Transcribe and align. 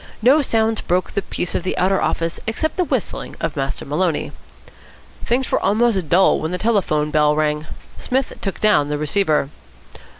No 0.23 0.41
sounds 0.41 0.81
broke 0.81 1.11
the 1.11 1.21
peace 1.21 1.53
of 1.53 1.61
the 1.61 1.77
outer 1.77 2.01
office 2.01 2.39
except 2.47 2.75
the 2.75 2.83
whistling 2.83 3.35
of 3.39 3.55
Master 3.55 3.85
Maloney. 3.85 4.31
Things 5.23 5.51
were 5.51 5.59
almost 5.59 6.09
dull 6.09 6.39
when 6.39 6.49
the 6.49 6.57
telephone 6.57 7.11
bell 7.11 7.35
rang. 7.35 7.67
Psmith 7.99 8.33
took 8.41 8.59
down 8.59 8.89
the 8.89 8.97
receiver. 8.97 9.51